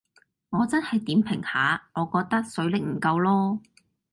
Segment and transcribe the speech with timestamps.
[0.49, 3.59] 我真係點評下，我覺得水力唔夠囉